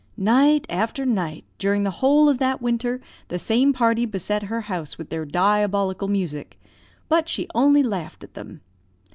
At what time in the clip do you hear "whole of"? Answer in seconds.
2.01-2.39